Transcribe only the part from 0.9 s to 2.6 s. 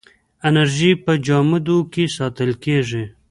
په جامدو کې ساتل